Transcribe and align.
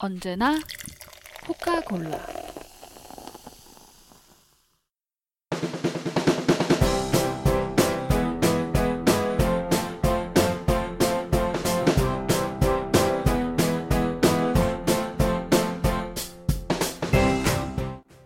언제나 0.00 0.54
코카콜라. 1.44 2.24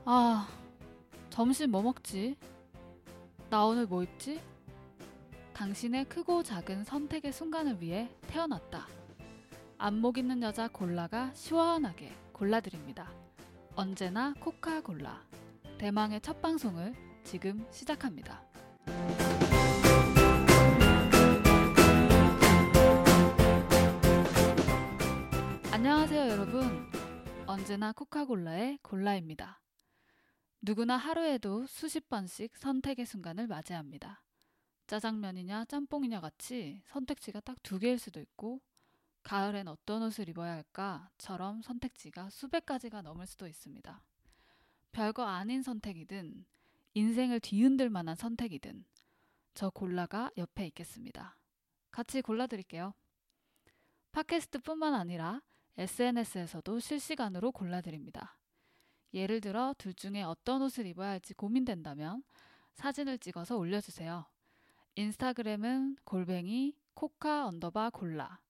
아, 0.05 0.47
점심 1.31 1.71
뭐 1.71 1.81
먹지? 1.81 2.37
나 3.49 3.65
오늘 3.65 3.87
뭐 3.87 4.03
입지? 4.03 4.43
당신의 5.55 6.05
크고 6.05 6.43
작은 6.43 6.85
선택의 6.85 7.33
순간을 7.33 7.81
위해 7.81 8.11
태어났다. 8.27 8.87
안목 9.85 10.17
있는 10.17 10.41
여자 10.45 10.69
골라가 10.69 11.35
시원하게 11.35 12.13
골라드립니다. 12.33 13.13
언제나 13.75 14.33
코카골라. 14.39 15.27
대망의 15.77 16.21
첫 16.21 16.41
방송을 16.41 16.95
지금 17.25 17.67
시작합니다. 17.73 18.45
안녕하세요, 25.73 26.31
여러분. 26.31 26.89
언제나 27.47 27.91
코카골라의 27.91 28.79
골라입니다. 28.83 29.61
누구나 30.61 30.97
하루에도 30.97 31.67
수십 31.67 32.09
번씩 32.09 32.57
선택의 32.57 33.05
순간을 33.05 33.49
맞이합니다. 33.49 34.23
짜장면이냐 34.87 35.65
짬뽕이냐 35.65 36.21
같이 36.21 36.83
선택지가 36.87 37.41
딱 37.41 37.57
두 37.65 37.81
개일 37.81 37.99
수도 37.99 38.21
있고 38.21 38.61
가을엔 39.23 39.69
어떤 39.69 40.03
옷을 40.03 40.29
입어야 40.29 40.53
할까?처럼 40.53 41.63
선택지가 41.63 42.31
수백 42.31 42.67
가지가 42.67 43.03
넘을 43.03 43.27
수도 43.27 43.47
있습니다. 43.47 44.03
별거 44.93 45.25
아닌 45.25 45.63
선택이든 45.63 46.45
인생을 46.95 47.41
뒤흔들 47.41 47.89
만한 47.89 48.15
선택이든 48.15 48.85
저 49.55 49.71
골라가 49.71 50.31
옆에 50.37 50.67
있겠습니다. 50.67 51.37
같이 51.91 52.21
골라드릴게요. 52.23 52.95
팟캐스트뿐만 54.13 54.95
아니라 54.95 55.43
SNS에서도 55.79 56.81
실시간으로 56.81 57.53
골라드립니다. 57.53 58.37
예를 59.15 59.41
들어 59.41 59.75
둘 59.79 59.95
중에 59.95 60.23
어떤 60.23 60.63
옷을 60.63 60.87
입어야 60.87 61.11
할지 61.11 61.35
고민된다면 61.35 62.23
사진을 62.75 63.19
찍어서 63.19 63.57
올려주세요. 63.57 64.27
인스타그램은 64.97 65.97
골뱅이 66.05 66.77
코카 66.95 67.47
언더바 67.47 67.91
골라 67.91 68.41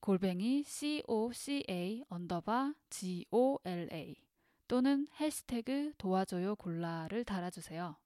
골뱅이 0.00 0.62
coca 0.64 2.04
언더바 2.08 2.74
gola 2.90 4.14
또는 4.68 5.06
해시태그 5.18 5.94
도와줘요 5.98 6.56
골라를 6.56 7.24
달아주세요. 7.24 7.96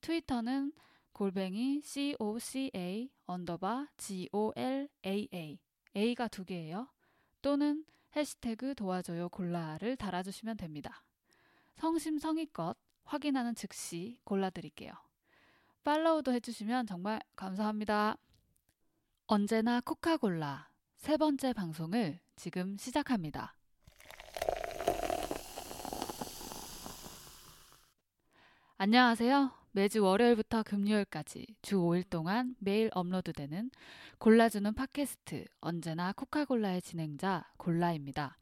트위터는 0.00 0.72
골뱅이 1.12 1.82
coca 1.82 3.10
언더바 3.26 3.88
golaa 3.98 5.58
a가 5.96 6.28
두 6.28 6.44
개예요. 6.44 6.88
또는 7.42 7.84
해시태그 8.16 8.74
도와줘요 8.74 9.28
골라를 9.28 9.96
달아주시면 9.96 10.56
됩니다. 10.56 11.04
성심성의껏 11.76 12.76
확인하는 13.04 13.54
즉시 13.54 14.18
골라드릴게요. 14.24 14.92
팔로우도 15.82 16.32
해주시면 16.32 16.86
정말 16.86 17.20
감사합니다. 17.36 18.16
언제나 19.26 19.80
코카골라 19.80 20.73
세 21.04 21.18
번째 21.18 21.52
방송을 21.52 22.18
지금 22.34 22.78
시작합니다. 22.78 23.54
안녕하세요. 28.78 29.50
매주 29.72 30.02
월요일부터 30.02 30.62
금요일까지 30.62 31.56
주 31.60 31.76
5일 31.76 32.08
동안 32.08 32.56
매일 32.58 32.88
업로드되는 32.94 33.70
골라주는 34.16 34.72
팟캐스트 34.72 35.44
언제나 35.60 36.14
코카골라의 36.14 36.80
진행자 36.80 37.52
골라입니다. 37.58 38.38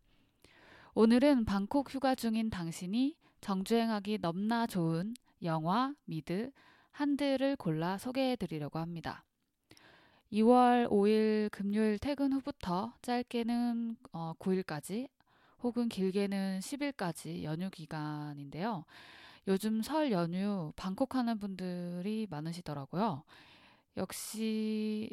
오늘은 0.94 1.44
방콕 1.44 1.92
휴가 1.92 2.14
중인 2.14 2.48
당신이 2.48 3.16
정주행하기 3.40 4.18
넘나 4.22 4.68
좋은 4.68 5.14
영화, 5.42 5.96
미드, 6.04 6.52
한들을 6.92 7.56
골라 7.56 7.98
소개해 7.98 8.36
드리려고 8.36 8.78
합니다. 8.78 9.24
2월 10.32 10.88
5일 10.88 11.50
금요일 11.50 11.98
퇴근 11.98 12.32
후부터 12.32 12.94
짧게는 13.02 13.96
어, 14.12 14.32
9일까지 14.38 15.10
혹은 15.62 15.90
길게는 15.90 16.60
10일까지 16.60 17.42
연휴 17.42 17.68
기간인데요. 17.68 18.86
요즘 19.46 19.82
설 19.82 20.10
연휴 20.10 20.72
방콕 20.74 21.16
하는 21.16 21.38
분들이 21.38 22.26
많으시더라고요. 22.30 23.24
역시 23.98 25.10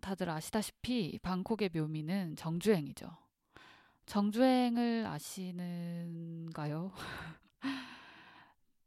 다들 0.00 0.30
아시다시피 0.30 1.18
방콕의 1.22 1.68
묘미는 1.74 2.36
정주행이죠. 2.36 3.10
정주행을 4.06 5.04
아시는가요? 5.06 6.92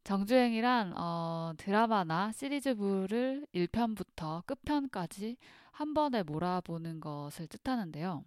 정주행이란 0.03 0.94
어, 0.97 1.53
드라마나 1.57 2.31
시리즈물을 2.31 3.46
1편부터 3.53 4.46
끝편까지 4.46 5.38
한 5.75 5.94
번에 5.94 6.24
몰아보는 6.24 7.02
것을 7.02 7.47
뜻하는데요. 7.47 8.24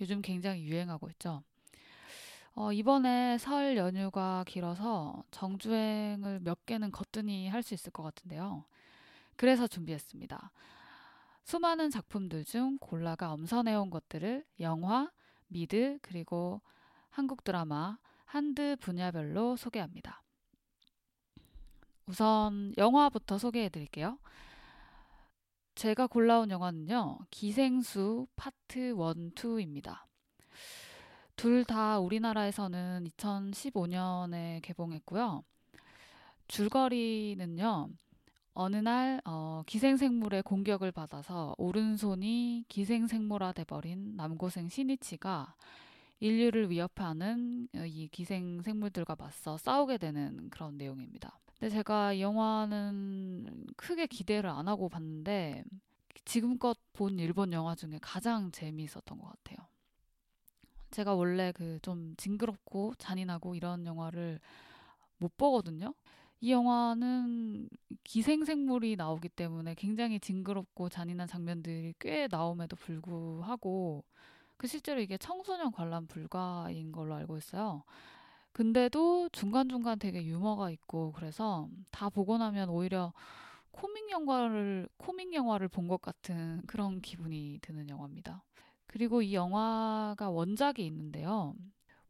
요즘 0.00 0.20
굉장히 0.20 0.64
유행하고 0.64 1.08
있죠. 1.10 1.44
어, 2.54 2.72
이번에 2.72 3.38
설 3.38 3.76
연휴가 3.76 4.42
길어서 4.48 5.22
정주행을 5.30 6.40
몇 6.40 6.66
개는 6.66 6.90
거뜬히 6.90 7.46
할 7.46 7.62
수 7.62 7.74
있을 7.74 7.92
것 7.92 8.02
같은데요. 8.02 8.64
그래서 9.36 9.68
준비했습니다. 9.68 10.50
수많은 11.44 11.88
작품들 11.88 12.44
중 12.44 12.78
골라가 12.80 13.32
엄선해온 13.32 13.88
것들을 13.90 14.44
영화, 14.58 15.08
미드, 15.46 16.00
그리고 16.02 16.62
한국 17.10 17.44
드라마, 17.44 17.96
한드 18.24 18.76
분야별로 18.80 19.54
소개합니다. 19.54 20.24
우선 22.06 22.74
영화부터 22.76 23.38
소개해 23.38 23.68
드릴게요. 23.68 24.18
제가 25.80 26.08
골라온 26.08 26.50
영화는요, 26.50 27.20
기생수 27.30 28.26
파트 28.36 28.78
1, 28.78 28.94
2입니다. 28.94 30.04
둘 31.36 31.64
다 31.64 31.98
우리나라에서는 32.00 33.06
2015년에 33.16 34.60
개봉했고요. 34.60 35.42
줄거리는요, 36.48 37.88
어느 38.52 38.76
날 38.76 39.22
어, 39.24 39.62
기생생물의 39.64 40.42
공격을 40.42 40.92
받아서 40.92 41.54
오른손이 41.56 42.66
기생생물화 42.68 43.52
돼버린 43.52 44.16
남고생 44.16 44.68
신이치가 44.68 45.54
인류를 46.18 46.68
위협하는 46.68 47.68
이 47.86 48.06
기생생물들과 48.12 49.16
맞서 49.16 49.56
싸우게 49.56 49.96
되는 49.96 50.50
그런 50.50 50.76
내용입니다. 50.76 51.40
근데 51.60 51.74
제가 51.74 52.14
이 52.14 52.22
영화는 52.22 53.66
크게 53.76 54.08
기대를 54.08 54.50
안 54.50 54.68
하고 54.68 54.88
봤는데 54.88 55.64
지금껏 56.26 56.78
본 56.94 57.18
일본 57.20 57.52
영화 57.52 57.74
중에 57.76 57.98
가장 58.02 58.50
재미있었던 58.52 59.18
것 59.18 59.26
같아요. 59.28 59.68
제가 60.90 61.14
원래 61.14 61.52
그 61.52 61.78
좀 61.82 62.14
징그럽고 62.16 62.94
잔인하고 62.98 63.54
이런 63.54 63.86
영화를 63.86 64.40
못 65.18 65.36
보거든요. 65.36 65.94
이 66.40 66.52
영화는 66.52 67.68
기생생물이 68.04 68.96
나오기 68.96 69.28
때문에 69.30 69.74
굉장히 69.76 70.20
징그럽고 70.20 70.88
잔인한 70.90 71.28
장면들이 71.28 71.94
꽤 72.00 72.28
나옴에도 72.30 72.76
불구하고 72.76 74.04
그 74.56 74.66
실제로 74.68 75.00
이게 75.00 75.18
청소년 75.18 75.72
관람 75.72 76.06
불가인 76.06 76.92
걸로 76.92 77.14
알고 77.16 77.38
있어요. 77.38 77.84
근데도 78.60 79.30
중간중간 79.30 79.98
되게 79.98 80.22
유머가 80.22 80.70
있고 80.70 81.12
그래서 81.12 81.66
다 81.90 82.10
보고 82.10 82.36
나면 82.36 82.68
오히려 82.68 83.14
코믹 83.70 84.10
영화를 84.10 84.86
코믹 84.98 85.32
영화를 85.32 85.68
본 85.68 85.88
것 85.88 86.02
같은 86.02 86.60
그런 86.66 87.00
기분이 87.00 87.58
드는 87.62 87.88
영화입니다. 87.88 88.44
그리고 88.86 89.22
이 89.22 89.32
영화가 89.32 90.28
원작이 90.28 90.84
있는데요. 90.84 91.54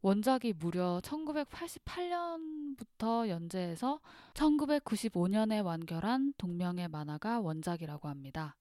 원작이 0.02 0.54
무려 0.58 1.00
1988년부터 1.04 3.28
연재해서 3.28 4.00
1995년에 4.34 5.64
완결한 5.64 6.34
동명의 6.36 6.88
만화가 6.88 7.38
원작이라고 7.38 8.08
합니다. 8.08 8.56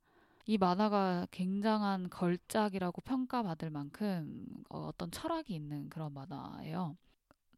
이 0.46 0.60
만화가 0.60 1.26
굉장한 1.32 2.12
걸작이라고 2.12 3.02
평가받을 3.02 3.72
만큼 3.72 4.46
어떤 4.70 5.10
철학이 5.10 5.56
있는 5.56 5.90
그런 5.90 6.14
만화예요. 6.14 6.96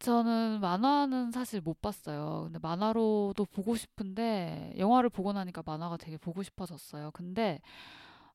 저는 0.01 0.61
만화는 0.61 1.31
사실 1.31 1.61
못 1.61 1.79
봤어요. 1.79 2.45
근데 2.45 2.57
만화로도 2.59 3.45
보고 3.45 3.75
싶은데 3.75 4.73
영화를 4.77 5.09
보고 5.11 5.31
나니까 5.31 5.61
만화가 5.63 5.97
되게 5.97 6.17
보고 6.17 6.41
싶어졌어요. 6.41 7.11
근데 7.11 7.61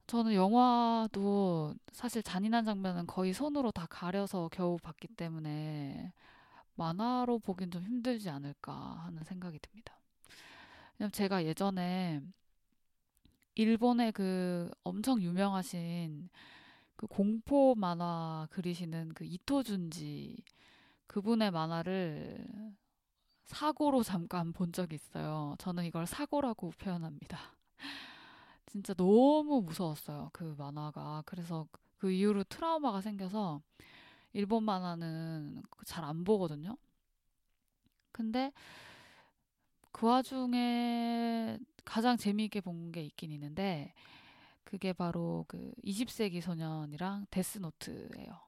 저는 0.06 0.34
영화도 0.34 1.74
사실 1.90 2.22
잔인한 2.22 2.64
장면은 2.64 3.06
거의 3.08 3.32
손으로 3.32 3.72
다 3.72 3.86
가려서 3.90 4.48
겨우 4.52 4.78
봤기 4.78 5.08
때문에 5.08 6.12
만화로 6.76 7.40
보긴 7.40 7.72
좀 7.72 7.82
힘들지 7.82 8.30
않을까 8.30 8.72
하는 9.04 9.24
생각이 9.24 9.58
듭니다. 9.58 9.98
왜냐면 10.98 11.10
제가 11.10 11.44
예전에 11.44 12.20
일본의 13.56 14.12
그 14.12 14.70
엄청 14.84 15.20
유명하신 15.20 16.28
그 16.94 17.08
공포 17.08 17.74
만화 17.74 18.46
그리시는 18.52 19.12
그 19.14 19.24
이토준지 19.24 20.36
그분의 21.06 21.50
만화를 21.50 22.47
사고로 23.47 24.03
잠깐 24.03 24.53
본 24.53 24.73
적이 24.73 24.97
있어요. 24.97 25.55
저는 25.58 25.85
이걸 25.85 26.06
사고라고 26.06 26.73
표현합니다. 26.79 27.38
진짜 28.67 28.94
너무 28.94 29.62
무서웠어요. 29.62 30.31
그 30.32 30.55
만화가. 30.58 31.23
그래서 31.26 31.67
그 31.99 32.11
이후로 32.11 32.44
트라우마가 32.44 33.00
생겨서 33.00 33.62
일본 34.35 34.64
만화는 34.64 35.62
잘 35.87 36.05
안 36.05 36.25
보거든요. 36.25 36.76
근데 38.12 38.53
그 39.93 40.06
와중에 40.06 41.58
가장 41.85 42.17
재미있게 42.17 42.61
본 42.61 42.93
게 42.93 43.03
있긴 43.03 43.32
있는데 43.32 43.93
그게 44.64 44.93
바로 44.94 45.44
그 45.49 45.73
20세기 45.82 46.41
소년이랑 46.43 47.26
데스노트예요. 47.31 48.41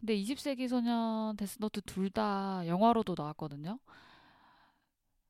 근데 0.00 0.14
20세기 0.14 0.68
소년, 0.68 1.36
데스노트 1.36 1.80
둘 1.82 2.10
다 2.10 2.66
영화로도 2.66 3.14
나왔거든요. 3.16 3.78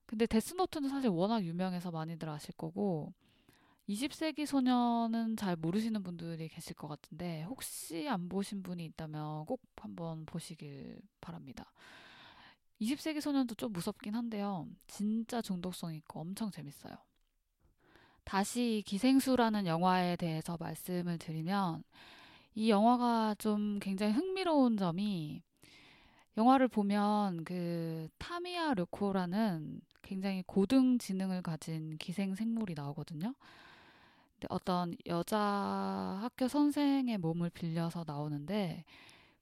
근데 0.06 0.26
데스노트는 0.26 0.88
사실 0.88 1.10
워낙 1.10 1.44
유명해서 1.44 1.90
많이들 1.90 2.28
아실 2.28 2.54
거고 2.56 3.12
20세기 3.88 4.46
소년은 4.46 5.36
잘 5.36 5.56
모르시는 5.56 6.02
분들이 6.02 6.48
계실 6.48 6.74
것 6.76 6.88
같은데 6.88 7.42
혹시 7.44 8.08
안 8.08 8.28
보신 8.28 8.62
분이 8.62 8.84
있다면 8.86 9.46
꼭 9.46 9.60
한번 9.76 10.24
보시길 10.26 10.98
바랍니다. 11.20 11.72
20세기 12.80 13.20
소년도 13.20 13.54
좀 13.56 13.72
무섭긴 13.72 14.14
한데요. 14.14 14.66
진짜 14.86 15.42
중독성 15.42 15.94
있고 15.94 16.20
엄청 16.20 16.50
재밌어요. 16.50 16.94
다시 18.24 18.82
기생수라는 18.86 19.66
영화에 19.66 20.16
대해서 20.16 20.56
말씀을 20.60 21.18
드리면 21.18 21.82
이 22.58 22.70
영화가 22.70 23.36
좀 23.38 23.78
굉장히 23.78 24.12
흥미로운 24.12 24.76
점이 24.76 25.44
영화를 26.36 26.66
보면 26.66 27.44
그 27.44 28.08
타미야 28.18 28.74
르코라는 28.74 29.80
굉장히 30.02 30.42
고등 30.44 30.98
지능을 30.98 31.42
가진 31.42 31.96
기생 31.98 32.34
생물이 32.34 32.74
나오거든요. 32.74 33.32
어떤 34.48 34.96
여자 35.06 35.38
학교 35.38 36.48
선생의 36.48 37.18
몸을 37.18 37.50
빌려서 37.50 38.02
나오는데 38.04 38.82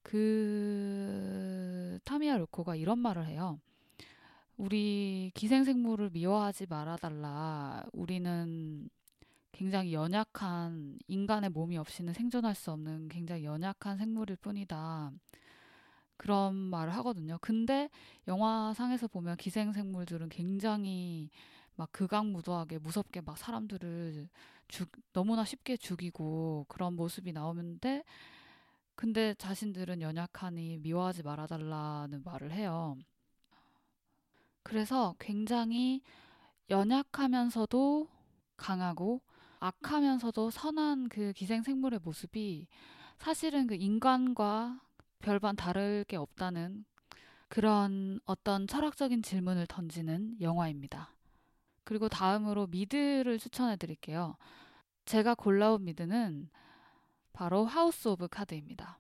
그 0.02 1.98
타미야 2.04 2.36
르코가 2.36 2.76
이런 2.76 2.98
말을 2.98 3.28
해요. 3.28 3.58
우리 4.58 5.30
기생생물을 5.34 6.10
미워하지 6.10 6.66
말아달라. 6.68 7.82
우리는 7.94 8.90
굉장히 9.56 9.94
연약한 9.94 10.98
인간의 11.08 11.48
몸이 11.48 11.78
없이는 11.78 12.12
생존할 12.12 12.54
수 12.54 12.72
없는 12.72 13.08
굉장히 13.08 13.44
연약한 13.44 13.96
생물일 13.96 14.36
뿐이다. 14.36 15.10
그런 16.18 16.54
말을 16.54 16.94
하거든요. 16.96 17.38
근데 17.40 17.88
영화상에서 18.28 19.08
보면 19.08 19.38
기생생물들은 19.38 20.28
굉장히 20.28 21.30
막 21.74 21.90
극악무도하게 21.92 22.80
무섭게 22.80 23.22
막 23.22 23.38
사람들을 23.38 24.28
죽, 24.68 24.90
너무나 25.14 25.42
쉽게 25.46 25.78
죽이고 25.78 26.66
그런 26.68 26.94
모습이 26.94 27.32
나오는데 27.32 28.04
근데 28.94 29.32
자신들은 29.38 30.02
연약하니 30.02 30.80
미워하지 30.82 31.22
말아달라는 31.22 32.24
말을 32.24 32.52
해요. 32.52 32.98
그래서 34.62 35.14
굉장히 35.18 36.02
연약하면서도 36.68 38.08
강하고 38.58 39.22
악하면서도 39.60 40.50
선한 40.50 41.08
그 41.08 41.32
기생생물의 41.32 42.00
모습이 42.02 42.66
사실은 43.18 43.66
그 43.66 43.74
인간과 43.74 44.80
별반 45.18 45.56
다를 45.56 46.04
게 46.06 46.16
없다는 46.16 46.84
그런 47.48 48.20
어떤 48.24 48.66
철학적인 48.66 49.22
질문을 49.22 49.66
던지는 49.66 50.36
영화입니다. 50.40 51.12
그리고 51.84 52.08
다음으로 52.08 52.66
미드를 52.66 53.38
추천해 53.38 53.76
드릴게요. 53.76 54.36
제가 55.04 55.34
골라온 55.34 55.84
미드는 55.84 56.50
바로 57.32 57.64
하우스 57.64 58.08
오브 58.08 58.28
카드입니다. 58.28 58.98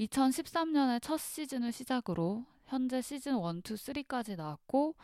2013년에 0.00 1.00
첫 1.00 1.18
시즌을 1.18 1.72
시작으로 1.72 2.44
현재 2.66 3.00
시즌 3.00 3.36
1, 3.36 3.38
2, 3.38 3.60
3까지 3.62 4.36
나왔고 4.36 4.96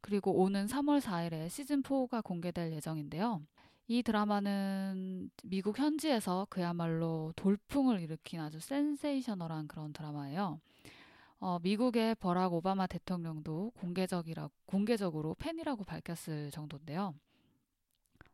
그리고 0.00 0.32
오는 0.40 0.66
3월 0.66 1.00
4일에 1.00 1.48
시즌 1.50 1.82
4가 1.82 2.24
공개될 2.24 2.72
예정인데요. 2.72 3.42
이 3.92 4.04
드라마는 4.04 5.32
미국 5.42 5.80
현지에서 5.80 6.46
그야말로 6.48 7.32
돌풍을 7.34 8.00
일으킨 8.00 8.38
아주 8.38 8.60
센세이셔널한 8.60 9.66
그런 9.66 9.92
드라마예요. 9.92 10.60
어, 11.40 11.58
미국의 11.60 12.14
버락 12.14 12.52
오바마 12.54 12.86
대통령도 12.86 13.72
공개적이라, 13.80 14.48
공개적으로 14.64 15.34
팬이라고 15.40 15.82
밝혔을 15.82 16.52
정도인데요. 16.52 17.16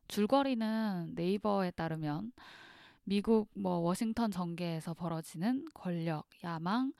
줄거리는 0.08 1.14
네이버에 1.14 1.70
따르면 1.70 2.32
미국 3.04 3.48
뭐 3.54 3.78
워싱턴 3.78 4.30
정계에서 4.30 4.92
벌어지는 4.92 5.64
권력, 5.72 6.26
야망, 6.44 6.92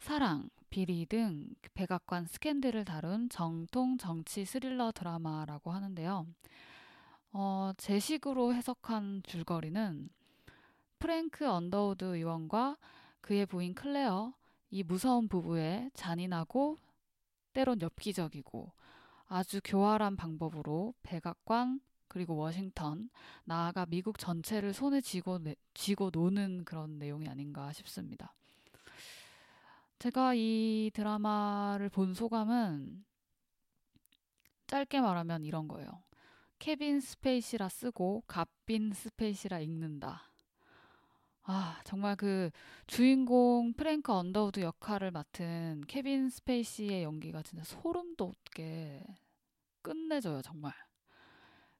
사랑, 0.00 0.50
비리 0.68 1.06
등 1.06 1.46
백악관 1.74 2.26
스캔들을 2.26 2.84
다룬 2.84 3.28
정통 3.28 3.98
정치 3.98 4.44
스릴러 4.44 4.90
드라마라고 4.90 5.70
하는데요. 5.70 6.26
어, 7.32 7.72
제 7.76 7.98
식으로 8.00 8.54
해석한 8.54 9.22
줄거리는 9.24 10.10
프랭크 10.98 11.48
언더우드 11.48 12.04
의원과 12.04 12.76
그의 13.20 13.46
부인 13.46 13.74
클레어, 13.74 14.34
이 14.70 14.82
무서운 14.82 15.28
부부의 15.28 15.90
잔인하고 15.94 16.78
때론 17.52 17.80
엽기적이고 17.80 18.72
아주 19.28 19.60
교활한 19.62 20.16
방법으로 20.16 20.94
백악관 21.02 21.80
그리고 22.08 22.36
워싱턴 22.36 23.08
나아가 23.44 23.86
미국 23.86 24.18
전체를 24.18 24.72
손에 24.72 25.00
쥐고 25.00 25.38
쥐고 25.74 26.10
노는 26.12 26.64
그런 26.64 26.98
내용이 26.98 27.28
아닌가 27.28 27.72
싶습니다. 27.72 28.34
제가 30.00 30.34
이 30.34 30.90
드라마를 30.94 31.90
본 31.90 32.14
소감은 32.14 33.04
짧게 34.66 35.00
말하면 35.00 35.44
이런 35.44 35.68
거예요. 35.68 36.02
케빈 36.60 37.00
스페이시라 37.00 37.68
쓰고 37.68 38.22
갓빈 38.28 38.92
스페이시라 38.92 39.60
읽는다. 39.60 40.30
아, 41.42 41.80
정말 41.84 42.16
그 42.16 42.50
주인공 42.86 43.72
프랭크 43.72 44.12
언더우드 44.12 44.60
역할을 44.60 45.10
맡은 45.10 45.82
케빈 45.88 46.28
스페이시의 46.28 47.02
연기가 47.02 47.42
진짜 47.42 47.64
소름 47.64 48.14
돋게 48.16 49.04
끝내줘요, 49.82 50.42
정말. 50.42 50.72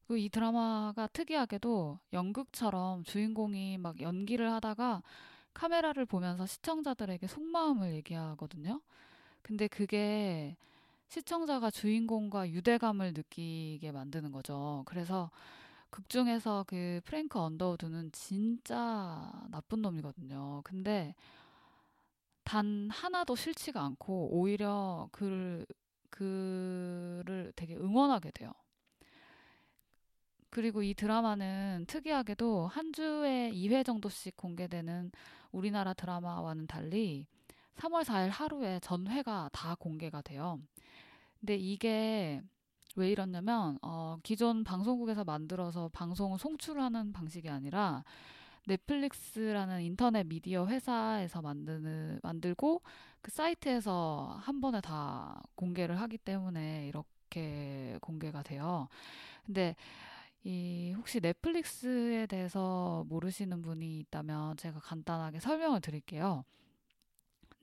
그 0.07 0.19
이 0.19 0.29
드라마가 0.29 1.07
특이하게도 1.09 2.01
연극처럼 2.13 3.05
주인공이 3.05 3.79
막 3.79 4.01
연기를 4.01 4.51
하다가 4.53 5.03
카메라를 5.55 6.07
보면서 6.07 6.47
시청자들에게 6.47 7.27
속마음을 7.29 7.95
얘기하거든요. 7.95 8.81
근데 9.43 9.69
그게 9.69 10.57
시청자가 11.11 11.73
주인공과 11.73 12.51
유대감을 12.51 13.15
느끼게 13.15 13.91
만드는 13.91 14.31
거죠. 14.31 14.85
그래서 14.87 15.29
극 15.91 16.09
중에서 16.09 16.65
그 16.69 17.01
프랭크 17.05 17.37
언더우드는 17.37 18.13
진짜 18.13 19.33
나쁜 19.51 19.83
놈이거든요. 19.83 20.61
근데 20.63 21.17
단 22.45 22.89
하나도 22.91 23.35
싫지가 23.35 23.83
않고 23.83 24.29
오히려 24.31 25.09
그를 25.11 25.67
그를 26.11 27.53
되게 27.57 27.75
응원하게 27.75 28.31
돼요. 28.31 28.53
그리고 30.49 30.85
이 30.85 30.95
드라마는 30.95 31.87
특이하게도 31.89 32.69
한 32.69 32.93
주에 32.93 33.51
2회 33.53 33.85
정도씩 33.85 34.37
공개되는 34.37 35.11
우리나라 35.51 35.93
드라마와는 35.93 36.69
달리 36.69 37.27
3월 37.77 38.05
4일 38.05 38.29
하루에 38.29 38.79
전회가 38.81 39.49
다 39.53 39.75
공개가 39.75 40.21
돼요. 40.23 40.61
근데 41.41 41.57
이게 41.57 42.43
왜 42.97 43.11
이러냐면 43.11 43.79
어, 43.83 44.19
기존 44.23 44.65
방송국에서 44.65 45.25
만들어서 45.25 45.89
방송을 45.93 46.39
송출하는 46.39 47.13
방식이 47.13 47.49
아니라 47.49 48.05
넷플릭스라는 48.67 49.83
인터넷 49.83 50.27
미디어 50.27 50.67
회사에서 50.67 51.41
만드는 51.41 52.21
만들고 52.23 52.83
그 53.23 53.31
사이트에서 53.31 54.39
한 54.41 54.61
번에 54.61 54.81
다 54.81 55.43
공개를 55.55 56.01
하기 56.01 56.19
때문에 56.19 56.87
이렇게 56.89 57.97
공개가 58.01 58.43
돼요. 58.43 58.89
근데 59.47 59.77
이 60.43 60.93
혹시 60.97 61.21
넷플릭스에 61.21 62.27
대해서 62.27 63.05
모르시는 63.09 63.63
분이 63.63 64.01
있다면 64.01 64.57
제가 64.57 64.79
간단하게 64.81 65.41
설명을 65.41 65.81
드릴게요. 65.81 66.45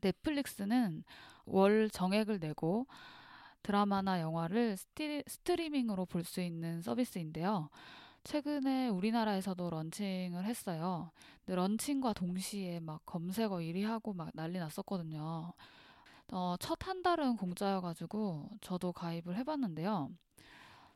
넷플릭스는 0.01 1.03
월 1.45 1.89
정액을 1.89 2.39
내고 2.39 2.85
드라마나 3.67 4.21
영화를 4.21 4.77
스티, 4.77 5.23
스트리밍으로 5.27 6.05
볼 6.05 6.23
수 6.23 6.41
있는 6.41 6.81
서비스인데요. 6.81 7.69
최근에 8.23 8.89
우리나라에서도 8.89 9.69
런칭을 9.69 10.45
했어요. 10.45 11.11
근데 11.45 11.55
런칭과 11.55 12.13
동시에 12.13 12.79
막 12.79 13.01
검색어 13.05 13.61
1위 13.61 13.83
하고 13.83 14.13
막 14.13 14.29
난리 14.33 14.59
났었거든요. 14.59 15.53
어, 16.31 16.55
첫 16.59 16.77
한 16.87 17.01
달은 17.03 17.37
공짜여가지고 17.37 18.49
저도 18.61 18.93
가입을 18.93 19.35
해봤는데요. 19.37 20.09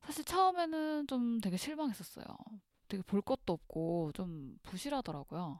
사실 0.03 0.23
처음에는 0.25 1.07
좀 1.07 1.39
되게 1.41 1.57
실망했었어요. 1.57 2.25
되게 2.87 3.03
볼 3.03 3.21
것도 3.21 3.53
없고 3.53 4.11
좀 4.13 4.57
부실하더라고요. 4.63 5.59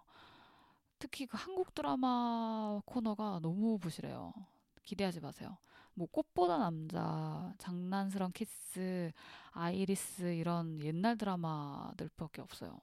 특히 1.00 1.26
그 1.26 1.38
한국 1.38 1.74
드라마 1.74 2.80
코너가 2.86 3.40
너무 3.42 3.78
부실해요. 3.80 4.34
기대하지 4.84 5.20
마세요. 5.22 5.58
뭐 5.94 6.08
꽃보다 6.12 6.58
남자, 6.58 7.54
장난스런 7.58 8.32
키스, 8.32 9.12
아이리스 9.52 10.34
이런 10.34 10.80
옛날 10.82 11.18
드라마들밖에 11.18 12.42
없어요. 12.42 12.80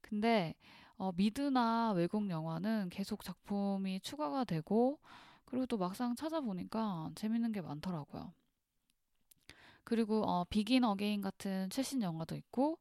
근데 0.00 0.54
어, 0.96 1.12
미드나 1.12 1.92
외국 1.92 2.28
영화는 2.28 2.88
계속 2.90 3.24
작품이 3.24 4.00
추가가 4.00 4.44
되고 4.44 4.98
그리고 5.44 5.66
또 5.66 5.78
막상 5.78 6.14
찾아보니까 6.14 7.10
재밌는 7.14 7.52
게 7.52 7.60
많더라고요. 7.60 8.32
그리고 9.84 10.24
어, 10.24 10.44
비긴 10.44 10.84
어게인 10.84 11.20
같은 11.20 11.68
최신 11.70 12.02
영화도 12.02 12.34
있고 12.36 12.78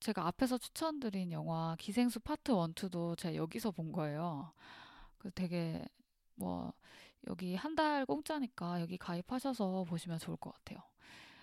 제가 0.00 0.26
앞에서 0.26 0.58
추천드린 0.58 1.32
영화 1.32 1.76
기생수 1.78 2.20
파트 2.20 2.52
1, 2.52 2.56
2도 2.74 3.16
제가 3.16 3.36
여기서 3.36 3.70
본 3.70 3.92
거예요. 3.92 4.52
그 5.18 5.30
되게 5.30 5.84
뭐 6.34 6.72
여기 7.28 7.54
한 7.54 7.74
달 7.76 8.04
공짜니까 8.06 8.80
여기 8.80 8.98
가입하셔서 8.98 9.84
보시면 9.84 10.18
좋을 10.18 10.36
것 10.36 10.52
같아요. 10.52 10.78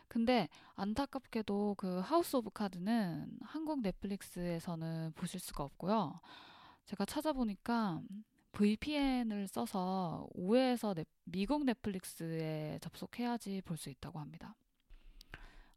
근데 0.07 0.47
안타깝게도 0.75 1.75
그 1.77 1.99
하우스 1.99 2.35
오브 2.35 2.51
카드는 2.51 3.29
한국 3.43 3.81
넷플릭스에서는 3.81 5.13
보실 5.15 5.39
수가 5.39 5.63
없고요. 5.63 6.19
제가 6.85 7.05
찾아보니까 7.05 8.01
VPN을 8.51 9.47
써서 9.47 10.27
우회해서 10.35 10.95
넷, 10.95 11.07
미국 11.25 11.63
넷플릭스에 11.65 12.79
접속해야지 12.81 13.61
볼 13.63 13.77
수 13.77 13.89
있다고 13.89 14.19
합니다. 14.19 14.55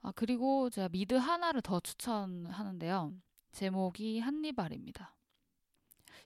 아, 0.01 0.13
그리고 0.17 0.71
제가 0.71 0.89
미드 0.89 1.15
하나를 1.15 1.61
더 1.63 1.79
추천하는데요. 1.81 3.13
제목이 3.53 4.19
한니발입니다. 4.21 5.15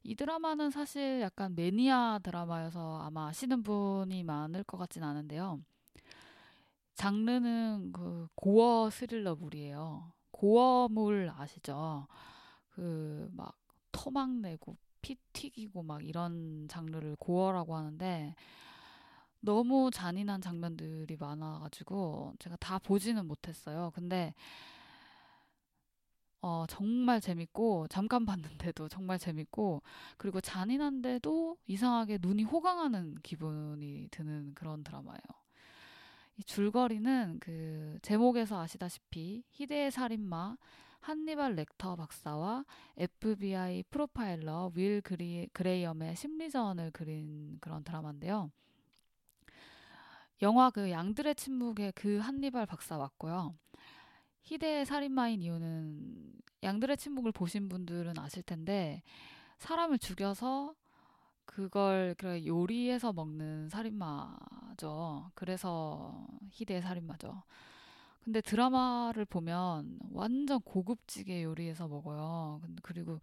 이 0.06 0.14
드라마는 0.14 0.70
사실 0.70 1.20
약간 1.20 1.54
매니아 1.54 2.20
드라마여서 2.22 3.00
아마 3.02 3.28
아시는 3.28 3.62
분이 3.62 4.22
많을 4.24 4.62
것 4.64 4.78
같진 4.78 5.02
않은데요. 5.02 5.60
장르는 6.94 7.92
그 7.92 8.28
고어 8.34 8.90
스릴러물이에요. 8.90 10.12
고어물 10.30 11.30
아시죠? 11.36 12.06
그 12.70 13.30
막 13.34 13.54
토막 13.92 14.30
내고 14.40 14.76
피 15.00 15.16
튀기고 15.32 15.82
막 15.82 16.04
이런 16.04 16.66
장르를 16.68 17.16
고어라고 17.18 17.74
하는데 17.76 18.34
너무 19.40 19.90
잔인한 19.92 20.40
장면들이 20.40 21.16
많아가지고 21.18 22.34
제가 22.38 22.56
다 22.56 22.78
보지는 22.78 23.26
못했어요. 23.26 23.92
근데 23.94 24.34
어, 26.46 26.64
정말 26.68 27.20
재밌고, 27.20 27.88
잠깐 27.88 28.24
봤는데도 28.24 28.88
정말 28.88 29.18
재밌고, 29.18 29.82
그리고 30.16 30.40
잔인한데도 30.40 31.56
이상하게 31.66 32.18
눈이 32.22 32.44
호강하는 32.44 33.16
기분이 33.24 34.06
드는 34.12 34.54
그런 34.54 34.84
드라마예요. 34.84 35.20
이 36.36 36.44
줄거리는 36.44 37.38
그 37.40 37.98
제목에서 38.02 38.60
아시다시피 38.60 39.42
희대의 39.50 39.90
살인마 39.90 40.56
한니발 41.00 41.56
렉터 41.56 41.96
박사와 41.96 42.64
FBI 42.96 43.82
프로파일러 43.90 44.70
윌 44.76 45.00
그리, 45.00 45.48
그레이엄의 45.52 46.14
심리전을 46.14 46.92
그린 46.92 47.58
그런 47.60 47.82
드라마인데요. 47.82 48.52
영화 50.42 50.70
그 50.70 50.90
양들의 50.90 51.34
침묵의 51.34 51.92
그 51.94 52.18
한니발 52.18 52.66
박사 52.66 52.98
맞고요. 52.98 53.54
희대의 54.46 54.86
살인마인 54.86 55.42
이유는 55.42 56.32
양들의 56.62 56.96
침묵을 56.96 57.32
보신 57.32 57.68
분들은 57.68 58.18
아실 58.18 58.42
텐데 58.42 59.02
사람을 59.58 59.98
죽여서 59.98 60.74
그걸 61.44 62.14
요리해서 62.22 63.12
먹는 63.12 63.68
살인마죠. 63.68 65.30
그래서 65.34 66.26
희대의 66.50 66.82
살인마죠. 66.82 67.42
근데 68.22 68.40
드라마를 68.40 69.24
보면 69.24 69.98
완전 70.10 70.60
고급지게 70.60 71.42
요리해서 71.42 71.88
먹어요. 71.88 72.60
그리고 72.82 73.20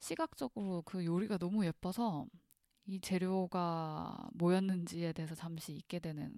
시각적으로 0.00 0.82
그 0.84 1.04
요리가 1.04 1.38
너무 1.38 1.64
예뻐서 1.64 2.26
이 2.86 3.00
재료가 3.00 4.30
뭐였는지에 4.34 5.12
대해서 5.12 5.34
잠시 5.34 5.72
잊게 5.74 5.98
되는 5.98 6.32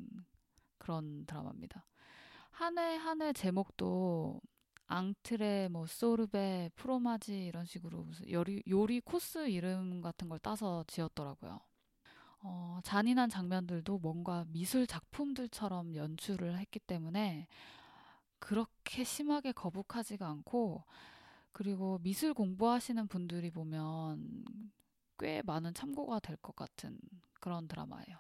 그런 0.79 1.25
드라마입니다. 1.27 1.85
한해한해 2.55 3.33
제목도 3.33 4.41
앙트레, 4.87 5.69
뭐 5.69 5.87
소르베, 5.87 6.71
프로마지 6.77 7.47
이런 7.47 7.65
식으로 7.65 8.03
무슨 8.05 8.31
요리, 8.31 8.63
요리 8.69 9.01
코스 9.01 9.49
이름 9.49 10.01
같은 10.03 10.29
걸 10.29 10.39
따서 10.39 10.85
지었더라고요. 10.87 11.61
어, 12.43 12.81
잔인한 12.85 13.31
장면들도 13.31 13.99
뭔가 13.99 14.45
미술 14.49 14.87
작품들처럼 14.87 15.95
연출을 15.97 16.59
했기 16.59 16.81
때문에 16.81 17.49
그렇게 18.39 19.05
심하게 19.05 19.53
거북하지가 19.53 20.29
않고 20.29 20.85
그리고 21.53 21.99
미술 22.03 22.35
공부하시는 22.35 23.09
분들이 23.09 23.51
보면 23.51 24.45
꽤 25.19 25.43
많은 25.45 25.75
참고가 25.75 26.21
될 26.21 26.37
것 26.39 26.57
같은 26.57 26.99
그런 27.41 27.69
드라마예요. 27.69 28.19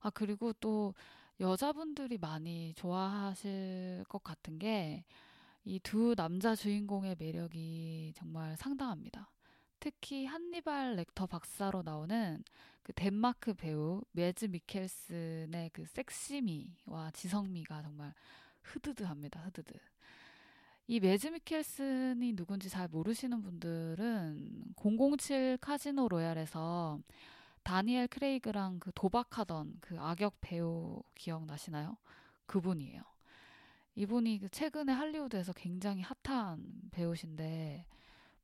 아, 0.00 0.10
그리고 0.10 0.52
또 0.54 0.94
여자분들이 1.40 2.18
많이 2.18 2.72
좋아하실 2.74 4.04
것 4.08 4.22
같은 4.22 4.58
게 4.58 5.04
이 5.68 5.78
두 5.80 6.14
남자 6.14 6.54
주인공의 6.54 7.16
매력이 7.18 8.14
정말 8.16 8.56
상당합니다. 8.56 9.30
특히 9.80 10.24
한니발 10.24 10.96
렉터 10.96 11.26
박사로 11.26 11.82
나오는 11.82 12.42
그 12.82 12.94
덴마크 12.94 13.52
배우 13.52 14.00
매즈 14.12 14.46
미켈슨의 14.46 15.68
그 15.74 15.84
섹시미와 15.84 17.10
지성미가 17.12 17.82
정말 17.82 18.14
흐드드합니다. 18.62 19.40
흐드드. 19.40 19.74
이 20.86 21.00
매즈 21.00 21.26
미켈슨이 21.26 22.32
누군지 22.34 22.70
잘 22.70 22.88
모르시는 22.88 23.42
분들은 23.42 24.74
007 25.18 25.58
카지노 25.58 26.08
로얄에서 26.08 26.98
다니엘 27.68 28.08
크레이그랑 28.08 28.78
그 28.80 28.90
도박하던 28.94 29.76
그 29.82 30.00
악역 30.00 30.38
배우 30.40 31.02
기억나시나요? 31.14 31.98
그분이에요. 32.46 33.02
이분이 33.94 34.38
그 34.38 34.48
최근에 34.48 34.90
할리우드에서 34.90 35.52
굉장히 35.52 36.02
핫한 36.24 36.64
배우신데 36.90 37.84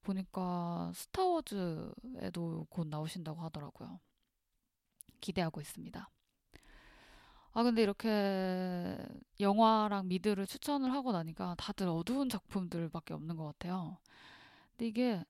보니까 0.02 0.92
스타워즈에도 0.94 2.66
곧 2.68 2.86
나오신다고 2.88 3.40
하더라고요. 3.40 3.98
기대하고 5.22 5.62
있습니다. 5.62 6.10
아, 7.54 7.62
근데 7.62 7.82
이렇게 7.82 8.98
영화랑 9.40 10.06
미드를 10.06 10.46
추천을 10.46 10.92
하고 10.92 11.12
나니까 11.12 11.54
다들 11.56 11.88
어두운 11.88 12.28
작품들밖에 12.28 13.14
없는 13.14 13.36
것 13.36 13.44
같아요. 13.46 13.96
근데 14.72 14.86
이게 14.86 15.24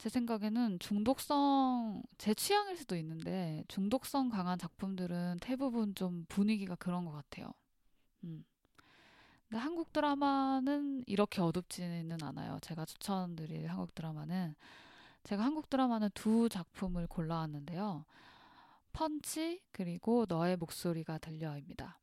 제 0.00 0.08
생각에는 0.08 0.78
중독성, 0.78 2.02
제 2.16 2.32
취향일 2.32 2.74
수도 2.78 2.96
있는데, 2.96 3.62
중독성 3.68 4.30
강한 4.30 4.58
작품들은 4.58 5.36
대부분 5.42 5.94
좀 5.94 6.24
분위기가 6.26 6.74
그런 6.74 7.04
것 7.04 7.12
같아요. 7.12 7.52
음. 8.24 8.42
근데 9.46 9.58
한국 9.58 9.92
드라마는 9.92 11.04
이렇게 11.06 11.42
어둡지는 11.42 12.16
않아요. 12.22 12.56
제가 12.62 12.86
추천드릴 12.86 13.66
한국 13.66 13.94
드라마는, 13.94 14.54
제가 15.24 15.44
한국 15.44 15.68
드라마는 15.68 16.08
두 16.14 16.48
작품을 16.48 17.06
골라왔는데요. 17.06 18.06
펀치, 18.94 19.60
그리고 19.70 20.24
너의 20.26 20.56
목소리가 20.56 21.18
들려입니다. 21.18 21.98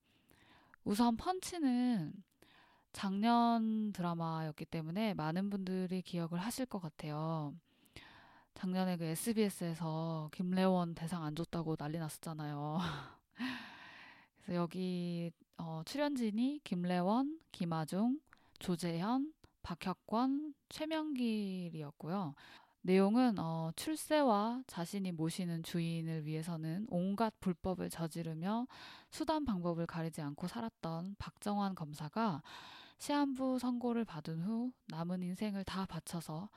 우선 0.84 1.18
펀치는 1.18 2.14
작년 2.94 3.92
드라마였기 3.92 4.66
때문에 4.66 5.16
많은 5.16 5.50
분들이 5.50 6.04
기억을 6.04 6.38
하실 6.38 6.68
것 6.68 6.80
같아요. 6.80 7.56
작년에 8.58 8.98
그 8.98 9.04
SBS에서 9.04 10.32
김래원 10.34 10.96
대상 10.96 11.24
안 11.24 11.36
줬다고 11.36 11.76
난리 11.76 12.00
났었잖아요. 12.00 12.80
그래서 14.42 14.60
여기 14.60 15.32
어, 15.58 15.84
출연진이 15.86 16.62
김래원, 16.64 17.40
김아중, 17.52 18.20
조재현, 18.58 19.32
박혁권, 19.62 20.56
최명길이었고요. 20.70 22.34
내용은 22.82 23.38
어, 23.38 23.70
출세와 23.76 24.64
자신이 24.66 25.12
모시는 25.12 25.62
주인을 25.62 26.26
위해서는 26.26 26.88
온갖 26.90 27.40
불법을 27.40 27.92
저지르며 27.92 28.66
수단 29.12 29.46
방법을 29.46 29.86
가리지 29.86 30.24
않고 30.24 30.48
살았던 30.48 31.18
박정환 31.20 31.76
검사가 31.76 32.42
시한부 32.98 33.60
선고를 33.60 34.04
받은 34.04 34.42
후 34.42 34.72
남은 34.88 35.22
인생을 35.22 35.64
다 35.64 35.86
바쳐서 35.86 36.50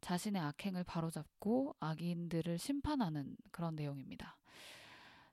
자신의 0.00 0.40
악행을 0.42 0.84
바로잡고 0.84 1.76
악인들을 1.80 2.58
심판하는 2.58 3.36
그런 3.50 3.74
내용입니다. 3.74 4.36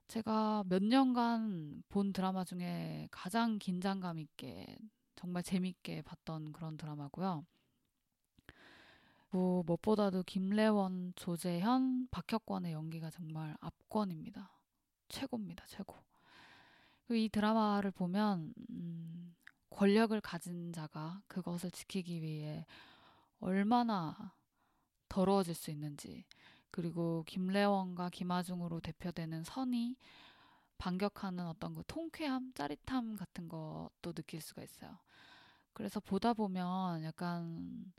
제가 0.08 0.64
몇 0.68 0.82
년간 0.82 1.84
본 1.88 2.12
드라마 2.12 2.44
중에 2.44 3.08
가장 3.10 3.58
긴장감 3.58 4.18
있게 4.18 4.76
정말 5.16 5.42
재밌게 5.42 6.02
봤던 6.02 6.52
그런 6.52 6.76
드라마고요. 6.76 7.46
뭐 9.30 9.62
무엇보다도 9.62 10.24
김래원, 10.24 11.14
조재현, 11.16 12.08
박혁권의 12.10 12.72
연기가 12.72 13.08
정말 13.08 13.56
압권입니다. 13.60 14.50
최고입니다, 15.08 15.64
최고. 15.68 15.96
이 17.10 17.28
드라마를 17.30 17.90
보면 17.90 18.52
음, 18.70 19.34
권력을 19.70 20.18
가진 20.20 20.72
자가 20.72 21.22
그것을 21.26 21.70
지키기 21.70 22.20
위해 22.20 22.66
얼마나 23.40 24.34
더러워질 25.12 25.54
수 25.54 25.70
있는지 25.70 26.24
그리고 26.70 27.22
김래원과 27.26 28.08
김아중으로 28.08 28.80
대표되는 28.80 29.44
선이 29.44 29.94
반격하는 30.78 31.46
어떤 31.46 31.74
그 31.74 31.82
통쾌함, 31.86 32.54
짜릿함 32.54 33.16
같은 33.16 33.46
것도 33.46 34.14
느낄 34.14 34.40
수가 34.40 34.62
있어요. 34.62 34.98
그래서 35.74 36.00
보다 36.00 36.32
보면 36.32 37.04
약간 37.04 37.92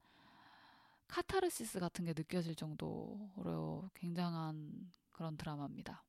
카타르시스 1.08 1.80
같은 1.80 2.04
게 2.04 2.14
느껴질 2.18 2.56
정도로 2.56 3.92
굉장한 3.94 4.92
그런 5.12 5.38
드라마입니다. 5.38 6.04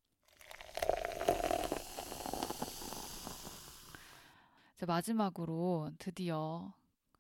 이제 4.75 4.87
마지막으로 4.87 5.91
드디어 5.99 6.73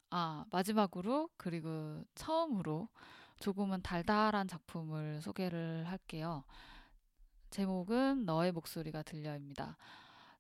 아 0.08 0.46
마지막으로 0.50 1.28
그리고 1.36 2.02
처음으로 2.14 2.88
조금은 3.40 3.82
달달한 3.82 4.48
작품을 4.48 5.20
소개를 5.20 5.84
할게요. 5.88 6.44
제목은 7.50 8.24
너의 8.24 8.52
목소리가 8.52 9.02
들려입니다. 9.02 9.76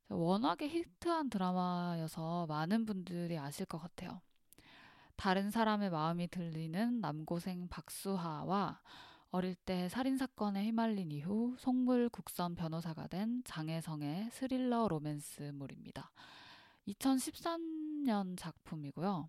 워낙에 0.08 0.68
히트한 0.68 1.30
드라마여서 1.30 2.46
많은 2.46 2.84
분들이 2.86 3.38
아실 3.38 3.66
것 3.66 3.78
같아요. 3.78 4.20
다른 5.16 5.50
사람의 5.50 5.90
마음이 5.90 6.28
들리는 6.28 7.00
남고생 7.00 7.68
박수하와 7.68 8.80
어릴 9.30 9.54
때 9.54 9.88
살인사건에 9.88 10.64
휘말린 10.64 11.10
이후 11.10 11.56
속물 11.58 12.08
국선 12.08 12.54
변호사가 12.54 13.08
된 13.08 13.42
장혜성의 13.44 14.30
스릴러 14.30 14.88
로맨스물입니다. 14.88 16.10
2013년 16.88 18.36
작품이고요. 18.36 19.28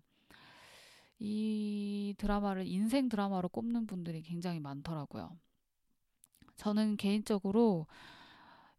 이 1.18 2.14
드라마를 2.18 2.66
인생 2.66 3.08
드라마로 3.08 3.48
꼽는 3.48 3.86
분들이 3.86 4.22
굉장히 4.22 4.60
많더라고요. 4.60 5.36
저는 6.56 6.96
개인적으로 6.96 7.86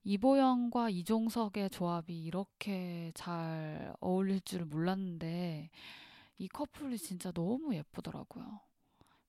이보영과 0.04 0.90
이종석의 0.90 1.70
조합이 1.70 2.24
이렇게 2.24 3.12
잘 3.14 3.94
어울릴 4.00 4.42
줄 4.42 4.66
몰랐는데 4.66 5.70
이 6.38 6.48
커플이 6.48 6.98
진짜 6.98 7.32
너무 7.32 7.76
예쁘더라고요. 7.76 8.62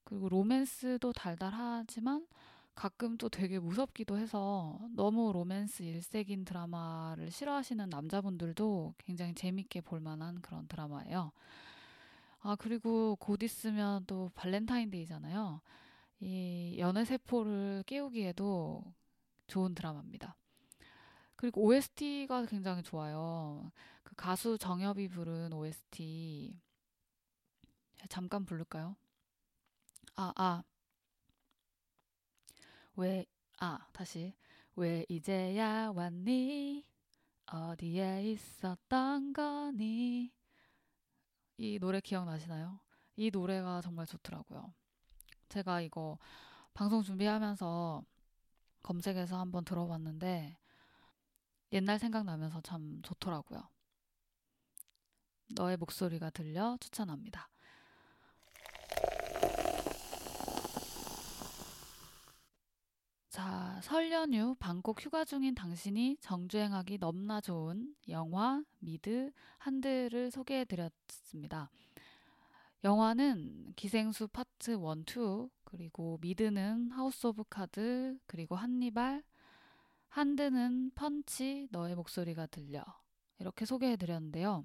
그리고 0.04 0.28
로맨스도 0.28 1.12
달달하지만 1.12 2.26
가끔 2.74 3.18
또 3.18 3.28
되게 3.28 3.58
무섭기도 3.58 4.18
해서 4.18 4.78
너무 4.94 5.32
로맨스 5.32 5.82
일색인 5.82 6.44
드라마를 6.44 7.30
싫어하시는 7.32 7.88
남자분들도 7.90 8.94
굉장히 8.98 9.34
재밌게 9.34 9.80
볼 9.80 9.98
만한 9.98 10.40
그런 10.40 10.68
드라마예요. 10.68 11.32
아, 12.48 12.56
그리고 12.56 13.14
곧 13.16 13.42
있으면 13.42 14.06
또 14.06 14.30
발렌타인데이잖아요. 14.34 15.60
이 16.20 16.76
연애 16.78 17.04
세포를 17.04 17.84
깨우기에도 17.86 18.82
좋은 19.48 19.74
드라마입니다. 19.74 20.34
그리고 21.36 21.62
OST가 21.64 22.46
굉장히 22.46 22.82
좋아요. 22.82 23.70
그 24.02 24.14
가수 24.16 24.56
정엽이 24.56 25.08
부른 25.08 25.52
OST 25.52 26.58
잠깐 28.08 28.46
부를까요? 28.46 28.96
아, 30.16 30.32
아. 30.34 30.62
왜, 32.96 33.26
아, 33.60 33.86
다시. 33.92 34.32
왜 34.74 35.04
이제야 35.10 35.92
왔니? 35.94 36.82
어디에 37.52 38.30
있었던 38.30 39.34
거니? 39.34 40.37
이 41.58 41.78
노래 41.80 42.00
기억나시나요? 42.00 42.78
이 43.16 43.30
노래가 43.32 43.80
정말 43.80 44.06
좋더라고요. 44.06 44.72
제가 45.48 45.80
이거 45.80 46.18
방송 46.72 47.02
준비하면서 47.02 48.04
검색해서 48.84 49.38
한번 49.38 49.64
들어봤는데 49.64 50.56
옛날 51.72 51.98
생각나면서 51.98 52.60
참 52.60 53.02
좋더라고요. 53.02 53.68
너의 55.56 55.76
목소리가 55.76 56.30
들려 56.30 56.76
추천합니다. 56.80 57.50
자, 63.30 63.67
설 63.82 64.10
연휴 64.10 64.56
방콕 64.58 65.00
휴가 65.00 65.24
중인 65.24 65.54
당신이 65.54 66.16
정주행하기 66.20 66.98
넘나 66.98 67.40
좋은 67.40 67.94
영화 68.08 68.62
미드 68.80 69.30
한드를 69.58 70.30
소개해 70.30 70.64
드렸습니다. 70.64 71.70
영화는 72.82 73.74
기생수 73.76 74.28
파트 74.28 74.72
1, 74.72 74.78
2, 74.78 75.48
그리고 75.64 76.18
미드는 76.20 76.90
하우스 76.90 77.28
오브 77.28 77.44
카드, 77.48 78.18
그리고 78.26 78.56
한니발, 78.56 79.22
한드는 80.08 80.90
펀치, 80.94 81.68
너의 81.70 81.94
목소리가 81.94 82.46
들려. 82.46 82.84
이렇게 83.38 83.64
소개해 83.64 83.96
드렸는데요. 83.96 84.64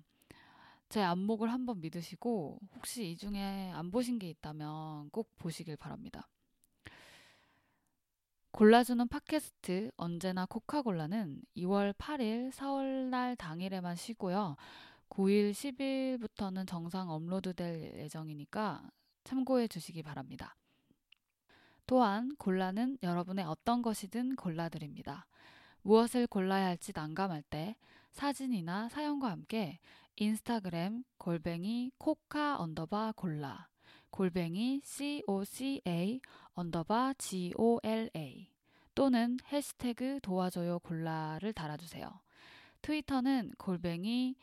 제 0.89 1.01
안목을 1.01 1.51
한번 1.51 1.81
믿으시고 1.81 2.59
혹시 2.75 3.11
이 3.11 3.17
중에 3.17 3.71
안 3.73 3.91
보신 3.91 4.17
게 4.17 4.29
있다면 4.29 5.09
꼭 5.11 5.35
보시길 5.37 5.77
바랍니다. 5.77 6.29
골라주는 8.53 9.07
팟캐스트 9.07 9.89
언제나 9.97 10.45
코카골라는 10.45 11.41
2월 11.57 11.91
8일 11.93 12.51
설날 12.51 13.35
당일에만 13.35 13.95
쉬고요. 13.95 14.57
9일 15.09 15.53
10일부터는 15.53 16.67
정상 16.67 17.09
업로드될 17.09 17.97
예정이니까 17.97 18.91
참고해 19.23 19.67
주시기 19.67 20.03
바랍니다. 20.03 20.55
또한 21.87 22.35
골라는 22.37 22.99
여러분의 23.01 23.43
어떤 23.43 23.81
것이든 23.81 24.35
골라드립니다. 24.35 25.25
무엇을 25.81 26.27
골라야 26.27 26.67
할지 26.67 26.91
난감할 26.93 27.41
때 27.49 27.75
사진이나 28.11 28.87
사연과 28.89 29.31
함께 29.31 29.79
인스타그램 30.17 31.03
골뱅이 31.17 31.91
코카 31.97 32.59
언더바 32.59 33.13
골라 33.15 33.67
골뱅이 34.13 34.79
coca 34.85 36.21
언더바 36.55 37.13
gola 37.19 38.47
또는 38.95 39.37
해시태그 39.51 40.19
도와줘요 40.21 40.79
골라를 40.79 41.53
달아주세요. 41.53 42.09
트위터는 42.81 43.53
골뱅이 43.57 44.35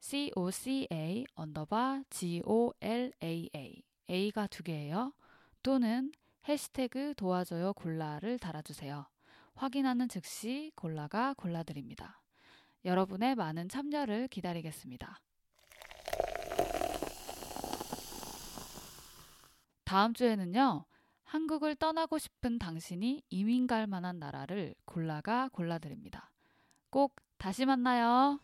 coca 0.00 1.24
언더바 1.34 2.04
golaa 2.10 3.82
a가 4.08 4.46
두 4.46 4.62
개예요. 4.62 5.12
또는 5.62 6.12
해시태그 6.48 7.14
도와줘요 7.16 7.74
골라를 7.74 8.38
달아주세요. 8.38 9.06
확인하는 9.54 10.08
즉시 10.08 10.72
골라가 10.76 11.34
골라드립니다. 11.34 12.22
여러분의 12.84 13.34
많은 13.34 13.68
참여를 13.68 14.28
기다리겠습니다. 14.28 15.20
다음 19.84 20.14
주에는요, 20.14 20.84
한국을 21.28 21.76
떠나고 21.76 22.16
싶은 22.16 22.58
당신이 22.58 23.22
이민 23.28 23.66
갈 23.66 23.86
만한 23.86 24.18
나라를 24.18 24.74
골라가 24.86 25.50
골라드립니다. 25.52 26.30
꼭 26.88 27.16
다시 27.36 27.66
만나요. 27.66 28.40